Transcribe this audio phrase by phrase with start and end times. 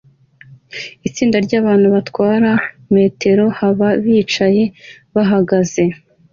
[1.07, 2.51] Itsinda ryabantu batwara
[2.95, 4.63] metero haba bicaye
[5.13, 5.83] bahagaze